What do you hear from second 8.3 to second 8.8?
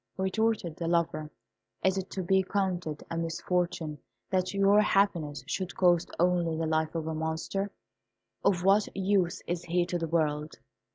Of